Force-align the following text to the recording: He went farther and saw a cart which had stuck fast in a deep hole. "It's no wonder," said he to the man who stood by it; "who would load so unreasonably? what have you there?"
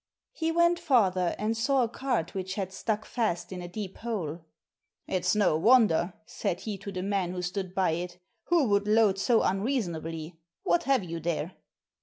He 0.31 0.51
went 0.51 0.79
farther 0.79 1.35
and 1.37 1.55
saw 1.55 1.83
a 1.83 1.87
cart 1.87 2.33
which 2.33 2.55
had 2.55 2.73
stuck 2.73 3.05
fast 3.05 3.51
in 3.51 3.61
a 3.61 3.67
deep 3.67 3.97
hole. 3.99 4.39
"It's 5.05 5.35
no 5.35 5.55
wonder," 5.59 6.13
said 6.25 6.61
he 6.61 6.79
to 6.79 6.91
the 6.91 7.03
man 7.03 7.33
who 7.33 7.43
stood 7.43 7.75
by 7.75 7.91
it; 7.91 8.17
"who 8.45 8.67
would 8.69 8.87
load 8.87 9.19
so 9.19 9.43
unreasonably? 9.43 10.39
what 10.63 10.85
have 10.85 11.03
you 11.03 11.19
there?" 11.19 11.51